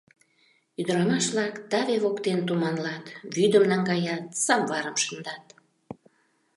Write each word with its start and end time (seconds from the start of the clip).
Ӱдырамаш-влак 0.79 1.53
таве 1.71 1.95
воктен 2.03 2.39
туманлат, 2.47 3.05
вӱдым 3.35 3.63
наҥгаят, 3.71 4.25
самварым 4.45 4.95
шындат. 5.03 5.45